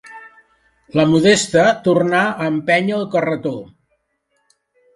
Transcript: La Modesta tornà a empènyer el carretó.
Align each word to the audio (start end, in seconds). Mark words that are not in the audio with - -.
La 0.99 1.05
Modesta 1.11 1.65
tornà 1.89 2.23
a 2.31 2.49
empènyer 2.55 2.99
el 3.03 3.07
carretó. 3.15 3.55